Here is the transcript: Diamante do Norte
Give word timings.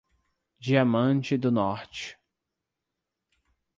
Diamante 0.59 1.37
do 1.37 1.51
Norte 1.51 2.17